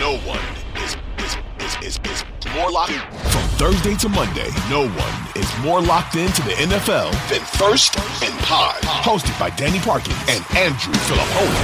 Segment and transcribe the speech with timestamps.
[0.00, 0.40] No one
[0.82, 2.24] is is is is, is
[2.54, 3.00] more locked in.
[3.00, 8.32] From Thursday to Monday, no one is more locked into the NFL than First and
[8.40, 8.80] Pod.
[8.80, 11.54] Hosted by Danny Parkins and Andrew Filippone.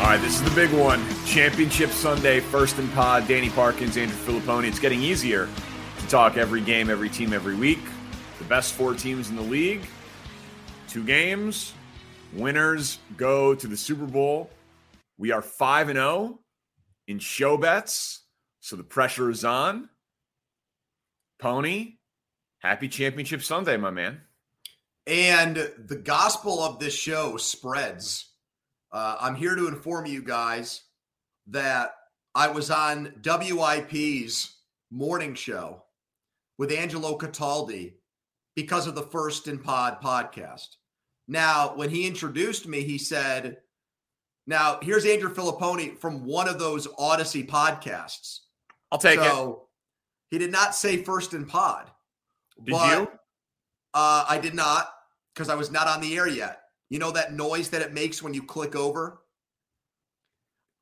[0.00, 1.02] All right, this is the big one.
[1.24, 3.26] Championship Sunday, First and Pod.
[3.26, 4.68] Danny Parkins, Andrew Filippone.
[4.68, 5.48] It's getting easier
[5.98, 7.80] to talk every game, every team, every week.
[8.36, 9.86] The best four teams in the league.
[10.88, 11.72] Two games.
[12.34, 14.50] Winners go to the Super Bowl.
[15.22, 16.40] We are 5 and 0
[17.06, 18.24] in show bets,
[18.58, 19.88] so the pressure is on.
[21.38, 21.98] Pony,
[22.58, 24.22] happy championship Sunday, my man.
[25.06, 28.32] And the gospel of this show spreads.
[28.90, 30.82] Uh, I'm here to inform you guys
[31.46, 31.94] that
[32.34, 34.56] I was on WIP's
[34.90, 35.84] morning show
[36.58, 37.92] with Angelo Cataldi
[38.56, 40.78] because of the First and Pod podcast.
[41.28, 43.58] Now, when he introduced me, he said,
[44.46, 48.40] Now, here's Andrew Filippone from one of those Odyssey podcasts.
[48.90, 49.24] I'll take it.
[49.24, 49.68] so,
[50.30, 51.90] He did not say First in Pod.
[52.64, 53.08] Did you?
[53.94, 54.88] Uh, I did not
[55.34, 56.60] because I was not on the air yet.
[56.90, 59.20] You know that noise that it makes when you click over?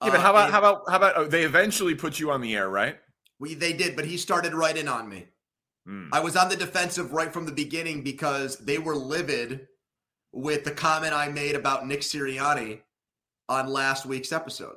[0.03, 2.31] Yeah, but Uh, how about and how about how about oh, they eventually put you
[2.31, 2.99] on the air, right?
[3.39, 5.27] we they did, but he started right in on me.
[5.87, 6.09] Hmm.
[6.13, 9.67] I was on the defensive right from the beginning because they were livid
[10.33, 12.81] with the comment I made about Nick Sirianni
[13.51, 14.77] on last week's episode.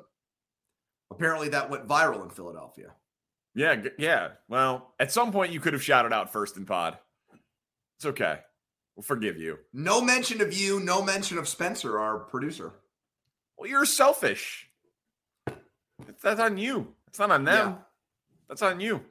[1.10, 2.88] Apparently, that went viral in Philadelphia.
[3.54, 4.30] Yeah, yeah.
[4.48, 6.98] Well, at some point you could have shouted out First in Pod.
[7.96, 8.40] It's okay.
[8.96, 9.58] We'll forgive you.
[9.72, 12.72] No mention of you, no mention of Spencer, our producer.
[13.56, 14.68] Well, you're selfish.
[16.22, 16.94] That's, on you.
[17.06, 17.70] It's not on them.
[17.70, 17.76] Yeah.
[18.48, 19.02] That's on you.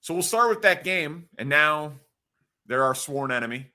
[0.00, 1.92] So we'll start with that game, and now
[2.66, 3.70] they're our sworn enemy.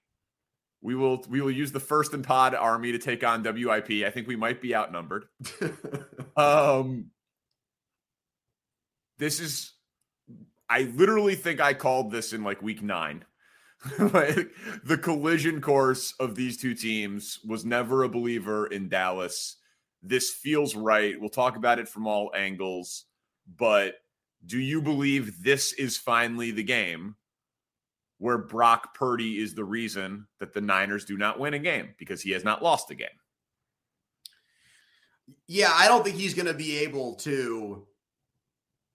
[0.83, 4.05] We will we will use the first and pod army to take on WIP.
[4.05, 5.25] I think we might be outnumbered.
[6.35, 7.11] Um,
[9.19, 9.73] this is,
[10.67, 13.23] I literally think I called this in like week nine.
[13.99, 14.49] like
[14.83, 19.57] the collision course of these two teams was never a believer in Dallas.
[20.01, 21.19] This feels right.
[21.19, 23.05] We'll talk about it from all angles,
[23.57, 23.97] but
[24.43, 27.15] do you believe this is finally the game
[28.23, 32.21] where Brock Purdy is the reason that the Niners do not win a game because
[32.21, 33.09] he has not lost a game?
[35.45, 37.85] Yeah, I don't think he's going to be able to.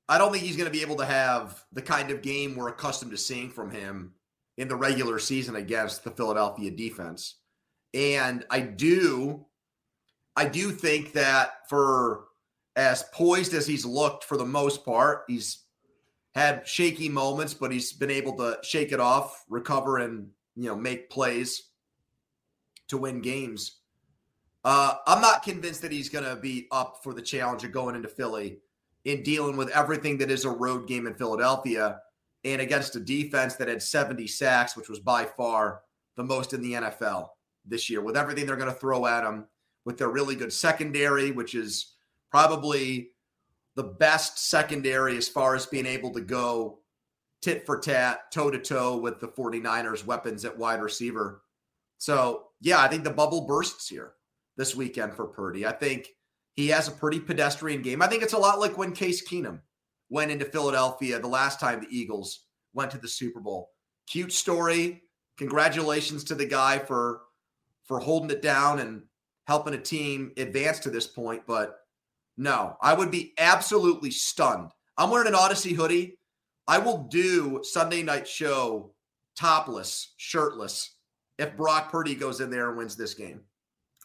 [0.08, 2.70] I don't think he's going to be able to have the kind of game we're
[2.70, 4.14] accustomed to seeing from him
[4.56, 7.34] in the regular season against the Philadelphia defense.
[7.92, 9.44] And I do,
[10.36, 12.28] I do think that for
[12.76, 15.64] as poised as he's looked for the most part, he's
[16.38, 20.76] had shaky moments, but he's been able to shake it off, recover, and you know
[20.76, 21.70] make plays
[22.88, 23.80] to win games.
[24.64, 27.94] Uh, I'm not convinced that he's going to be up for the challenge of going
[27.94, 28.58] into Philly
[29.04, 32.00] in dealing with everything that is a road game in Philadelphia
[32.44, 35.82] and against a defense that had 70 sacks, which was by far
[36.16, 37.28] the most in the NFL
[37.64, 39.46] this year, with everything they're going to throw at him,
[39.84, 41.94] with their really good secondary, which is
[42.30, 43.10] probably
[43.78, 46.80] the best secondary as far as being able to go
[47.40, 51.44] tit for tat, toe to toe with the 49ers weapons at wide receiver.
[51.98, 54.14] So, yeah, I think the bubble bursts here
[54.56, 55.64] this weekend for Purdy.
[55.64, 56.08] I think
[56.54, 58.02] he has a pretty pedestrian game.
[58.02, 59.60] I think it's a lot like when Case Keenum
[60.10, 63.70] went into Philadelphia the last time the Eagles went to the Super Bowl.
[64.08, 65.04] Cute story.
[65.36, 67.20] Congratulations to the guy for
[67.84, 69.02] for holding it down and
[69.46, 71.78] helping a team advance to this point, but
[72.38, 74.70] no, I would be absolutely stunned.
[74.96, 76.18] I'm wearing an Odyssey hoodie.
[76.66, 78.94] I will do Sunday night show
[79.36, 80.96] topless, shirtless
[81.38, 83.40] if Brock Purdy goes in there and wins this game.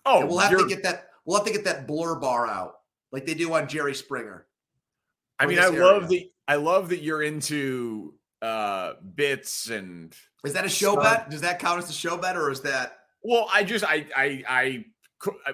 [0.05, 1.07] Oh, And we'll have to get that.
[1.25, 2.73] We'll have to get that blur bar out
[3.11, 4.47] like they do on Jerry Springer.
[5.39, 5.83] I mean, I area.
[5.83, 10.13] love the I love that you're into uh bits and
[10.43, 11.03] is that a show stuff.
[11.03, 11.29] bet?
[11.29, 14.43] Does that count as a show bet or is that well, I just I I
[14.49, 14.85] I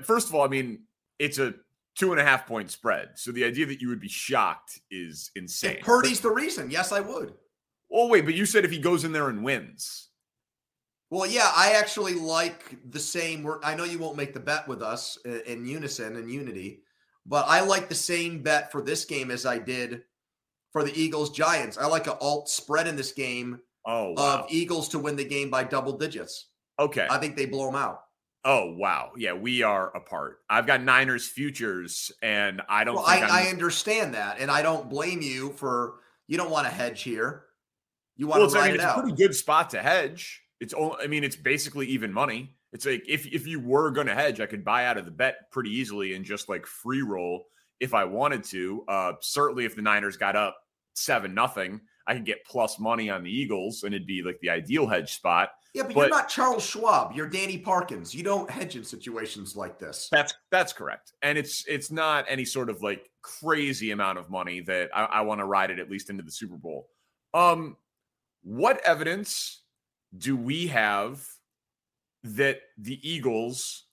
[0.01, 0.83] first of all, I mean,
[1.19, 1.53] it's a
[1.99, 3.09] two and a half point spread.
[3.15, 5.77] So the idea that you would be shocked is insane.
[5.77, 7.33] If Purdy's the reason, yes, I would.
[7.91, 10.07] Oh wait, but you said if he goes in there and wins.
[11.11, 13.47] Well, yeah, I actually like the same.
[13.63, 16.83] I know you won't make the bet with us uh, in unison and unity,
[17.25, 20.03] but I like the same bet for this game as I did
[20.71, 21.77] for the Eagles Giants.
[21.77, 24.43] I like an alt spread in this game oh, wow.
[24.43, 26.49] of Eagles to win the game by double digits.
[26.77, 27.07] Okay.
[27.09, 28.01] I think they blow them out.
[28.45, 30.39] Oh wow, yeah, we are apart.
[30.49, 32.95] I've got Niners futures, and I don't.
[32.95, 35.95] Well, I, I, understand that, and I don't blame you for
[36.27, 37.43] you don't want to hedge here.
[38.15, 40.41] You want well, to ride I mean, it's it a pretty good spot to hedge.
[40.61, 42.55] It's only, I mean, it's basically even money.
[42.71, 45.11] It's like if if you were going to hedge, I could buy out of the
[45.11, 47.45] bet pretty easily and just like free roll
[47.79, 48.85] if I wanted to.
[48.87, 50.57] Uh, certainly, if the Niners got up
[50.93, 54.49] seven nothing, I could get plus money on the Eagles, and it'd be like the
[54.49, 55.49] ideal hedge spot.
[55.73, 57.13] Yeah, but, but, you're not Charles Schwab.
[57.13, 58.15] You're Danny Parkins.
[58.15, 60.09] You don't hedge in situations like this.
[60.11, 64.61] That's that's correct, and it's it's not any sort of like crazy amount of money
[64.61, 66.89] that I, I want to ride it at least into the Super Bowl.
[67.33, 67.77] Um,
[68.41, 69.61] what evidence
[70.17, 71.23] do we have
[72.23, 73.85] that the Eagles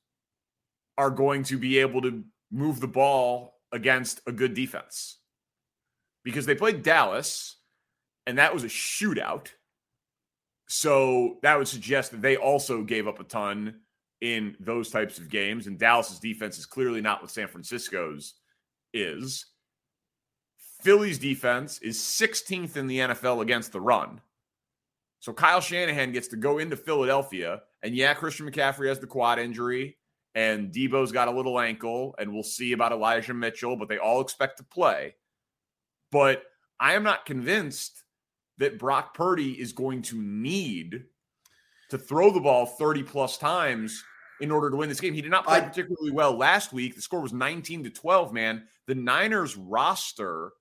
[0.96, 5.18] are going to be able to move the ball against a good defense?
[6.24, 7.56] Because they played Dallas,
[8.26, 9.48] and that was a shootout
[10.66, 13.76] so that would suggest that they also gave up a ton
[14.20, 15.66] in those types of games.
[15.66, 18.34] And Dallas's defense is clearly not what San Francisco's
[18.92, 19.46] is.
[20.82, 24.20] Philly's defense is 16th in the NFL against the run.
[25.20, 27.62] So Kyle Shanahan gets to go into Philadelphia.
[27.82, 29.96] And yeah, Christian McCaffrey has the quad injury,
[30.34, 34.20] and Deebo's got a little ankle, and we'll see about Elijah Mitchell, but they all
[34.20, 35.14] expect to play.
[36.12, 36.42] But
[36.78, 38.02] I am not convinced
[38.58, 41.04] that Brock Purdy is going to need
[41.90, 44.02] to throw the ball 30 plus times
[44.40, 45.14] in order to win this game.
[45.14, 46.94] He did not play I, particularly well last week.
[46.94, 48.64] The score was 19 to 12, man.
[48.86, 50.52] The Niners roster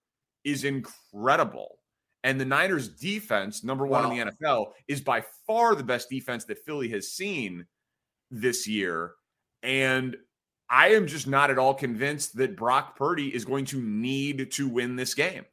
[0.44, 1.80] is incredible.
[2.24, 4.12] And the Niners defense, number one wow.
[4.12, 7.66] in the NFL, is by far the best defense that Philly has seen
[8.32, 9.14] this year.
[9.62, 10.18] And
[10.70, 14.68] I am just not at all convinced that Brock Purdy is going to need to
[14.68, 15.46] win this game.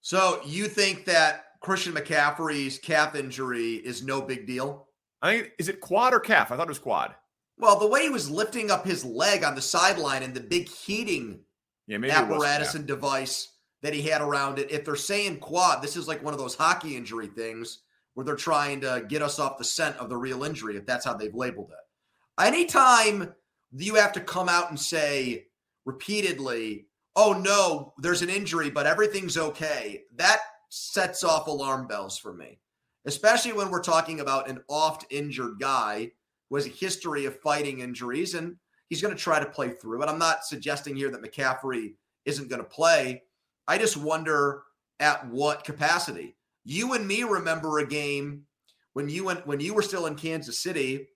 [0.00, 4.88] So you think that Christian McCaffrey's calf injury is no big deal?
[5.22, 6.50] I think is it quad or calf?
[6.50, 7.14] I thought it was quad.
[7.58, 10.68] Well, the way he was lifting up his leg on the sideline and the big
[10.68, 11.40] heating
[11.86, 13.48] yeah, apparatus and device
[13.82, 14.70] that he had around it.
[14.70, 17.80] If they're saying quad, this is like one of those hockey injury things
[18.14, 21.04] where they're trying to get us off the scent of the real injury, if that's
[21.04, 22.42] how they've labeled it.
[22.42, 23.34] Anytime
[23.72, 25.46] you have to come out and say
[25.84, 26.86] repeatedly,
[27.16, 32.58] oh no, there's an injury, but everything's okay, that sets off alarm bells for me,
[33.06, 36.10] especially when we're talking about an oft injured guy
[36.48, 38.56] who has a history of fighting injuries and
[38.88, 40.08] he's going to try to play through it.
[40.08, 43.22] I'm not suggesting here that McCaffrey isn't going to play.
[43.66, 44.62] I just wonder
[44.98, 46.36] at what capacity.
[46.64, 48.44] You and me remember a game
[48.92, 51.08] when you went when you were still in Kansas City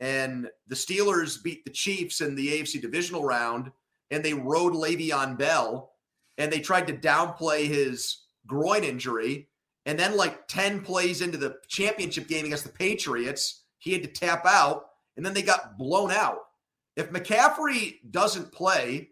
[0.00, 3.72] and the Steelers beat the Chiefs in the AFC divisional round
[4.10, 5.92] and they rode Le'Veon Bell
[6.38, 9.48] and they tried to downplay his groin injury.
[9.86, 14.08] And then, like 10 plays into the championship game against the Patriots, he had to
[14.08, 16.38] tap out and then they got blown out.
[16.96, 19.10] If McCaffrey doesn't play,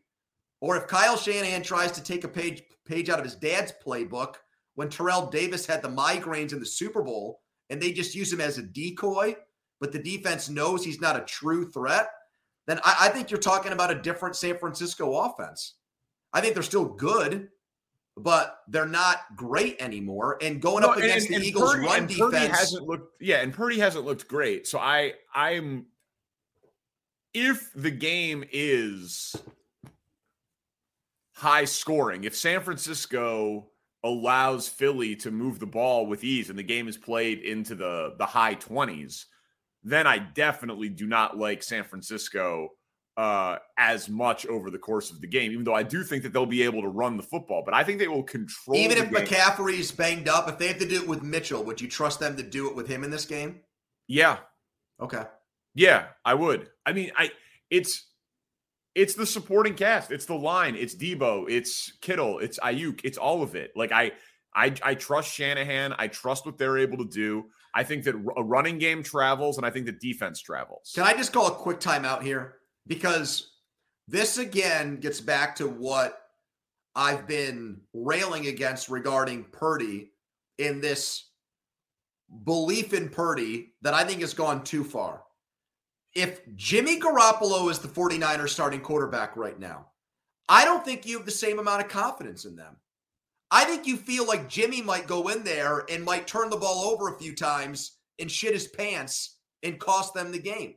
[0.61, 4.37] or if Kyle Shanahan tries to take a page page out of his dad's playbook
[4.75, 8.41] when Terrell Davis had the migraines in the Super Bowl and they just use him
[8.41, 9.35] as a decoy,
[9.81, 12.09] but the defense knows he's not a true threat,
[12.67, 15.75] then I, I think you're talking about a different San Francisco offense.
[16.33, 17.49] I think they're still good,
[18.17, 20.39] but they're not great anymore.
[20.41, 23.23] And going no, up against and, the and Eagles' Purdy, run defense Purdy hasn't looked
[23.23, 24.67] yeah, and Purdy hasn't looked great.
[24.67, 25.87] So I I'm
[27.35, 29.35] if the game is
[31.35, 33.69] high scoring, if San Francisco
[34.05, 38.15] allows Philly to move the ball with ease and the game is played into the
[38.19, 39.25] the high 20s,
[39.85, 42.69] then I definitely do not like San Francisco
[43.17, 46.33] uh, as much over the course of the game, even though I do think that
[46.33, 47.63] they'll be able to run the football.
[47.65, 48.77] But I think they will control.
[48.77, 49.27] Even if game.
[49.27, 52.37] McCaffrey's banged up, if they have to do it with Mitchell, would you trust them
[52.37, 53.61] to do it with him in this game?
[54.09, 54.39] Yeah.
[55.01, 55.25] Okay.
[55.75, 56.69] Yeah, I would.
[56.87, 57.31] I mean, I
[57.71, 58.11] it's
[58.95, 60.11] it's the supporting cast.
[60.11, 60.77] It's the line.
[60.77, 62.39] It's Deebo, It's Kittle.
[62.41, 63.73] It's Aiyuk, It's all of it.
[63.75, 64.13] Like I
[64.55, 65.95] I I trust Shanahan.
[65.99, 67.45] I trust what they're able to do.
[67.75, 70.93] I think that a running game travels, and I think that defense travels.
[70.95, 72.57] Can I just call a quick timeout here?
[72.87, 73.53] Because
[74.09, 76.19] this again gets back to what
[76.95, 80.11] I've been railing against regarding Purdy
[80.59, 81.31] in this
[82.45, 85.23] belief in Purdy that I think has gone too far.
[86.15, 89.87] If Jimmy Garoppolo is the 49ers starting quarterback right now,
[90.49, 92.77] I don't think you have the same amount of confidence in them.
[93.53, 96.85] I think you feel like Jimmy might go in there and might turn the ball
[96.87, 100.75] over a few times and shit his pants and cost them the game.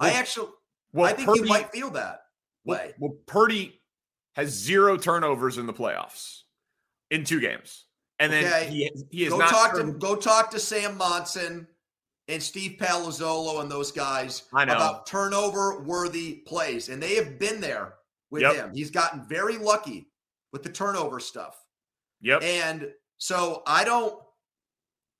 [0.00, 0.48] Well, I actually,
[0.94, 2.22] well, I think Purdy, you might feel that
[2.64, 2.94] way.
[2.98, 3.82] Well, well, Purdy
[4.36, 6.40] has zero turnovers in the playoffs
[7.10, 7.84] in two games,
[8.18, 8.70] and then okay.
[8.70, 9.50] he, he is go not.
[9.50, 11.68] Talk to, go talk to Sam Monson
[12.28, 17.38] and Steve Palazzolo and those guys I know about turnover worthy plays, and they have
[17.38, 17.96] been there
[18.30, 18.54] with yep.
[18.54, 18.74] him.
[18.74, 20.08] He's gotten very lucky
[20.52, 21.61] with the turnover stuff.
[22.22, 22.42] Yep.
[22.42, 22.88] And
[23.18, 24.18] so I don't.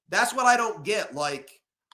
[0.09, 1.15] That's what I don't get.
[1.15, 1.51] Like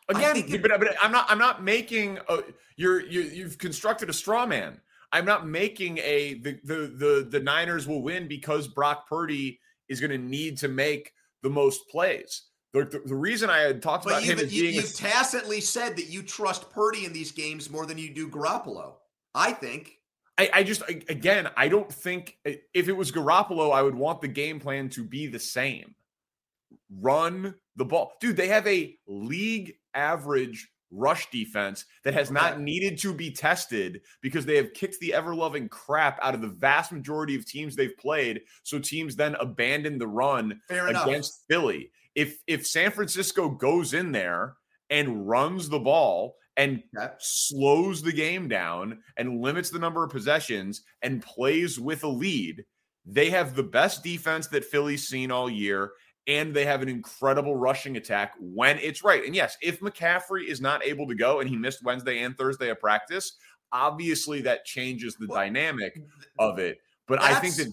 [0.08, 1.26] again, it, but, but I'm not.
[1.28, 2.18] I'm not making.
[2.28, 2.40] A,
[2.76, 4.80] you're you, you've constructed a straw man.
[5.12, 10.00] I'm not making a the the the, the Niners will win because Brock Purdy is
[10.00, 11.12] going to need to make
[11.42, 12.42] the most plays.
[12.74, 15.62] The, the, the reason I had talked about him as you, being you've a, tacitly
[15.62, 18.94] said that you trust Purdy in these games more than you do Garoppolo.
[19.34, 19.97] I think.
[20.38, 24.28] I, I just again I don't think if it was Garoppolo, I would want the
[24.28, 25.94] game plan to be the same.
[27.00, 28.36] Run the ball, dude.
[28.36, 34.46] They have a league average rush defense that has not needed to be tested because
[34.46, 37.96] they have kicked the ever loving crap out of the vast majority of teams they've
[37.98, 38.40] played.
[38.62, 41.62] So teams then abandon the run Fair against enough.
[41.62, 41.90] Philly.
[42.14, 44.54] If if San Francisco goes in there
[44.90, 46.82] and runs the ball and
[47.18, 52.64] slows the game down and limits the number of possessions and plays with a lead,
[53.06, 55.92] they have the best defense that Philly's seen all year
[56.26, 59.24] and they have an incredible rushing attack when it's right.
[59.24, 62.68] And yes, if McCaffrey is not able to go and he missed Wednesday and Thursday
[62.68, 63.38] of practice,
[63.72, 65.98] obviously that changes the well, dynamic
[66.38, 66.78] of it.
[67.06, 67.72] But I think that